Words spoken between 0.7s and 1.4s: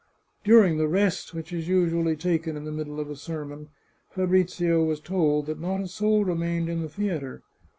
the rest